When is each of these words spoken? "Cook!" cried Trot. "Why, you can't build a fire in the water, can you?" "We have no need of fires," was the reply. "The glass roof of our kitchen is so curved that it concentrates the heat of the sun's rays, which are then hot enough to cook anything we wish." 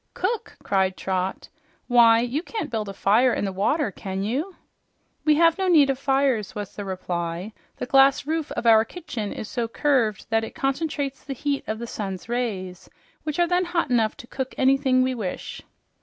"Cook!" 0.15 0.57
cried 0.63 0.97
Trot. 0.97 1.47
"Why, 1.87 2.21
you 2.21 2.41
can't 2.41 2.71
build 2.71 2.89
a 2.89 2.91
fire 2.93 3.35
in 3.35 3.45
the 3.45 3.51
water, 3.53 3.91
can 3.91 4.23
you?" 4.23 4.55
"We 5.25 5.35
have 5.35 5.59
no 5.59 5.67
need 5.67 5.91
of 5.91 5.99
fires," 5.99 6.55
was 6.55 6.75
the 6.75 6.83
reply. 6.83 7.53
"The 7.77 7.85
glass 7.85 8.25
roof 8.25 8.51
of 8.53 8.65
our 8.65 8.83
kitchen 8.83 9.31
is 9.31 9.47
so 9.47 9.67
curved 9.67 10.27
that 10.31 10.43
it 10.43 10.55
concentrates 10.55 11.23
the 11.23 11.33
heat 11.35 11.63
of 11.67 11.77
the 11.77 11.85
sun's 11.85 12.27
rays, 12.27 12.89
which 13.21 13.37
are 13.37 13.45
then 13.47 13.65
hot 13.65 13.91
enough 13.91 14.17
to 14.17 14.25
cook 14.25 14.55
anything 14.57 15.03
we 15.03 15.13
wish." 15.13 15.61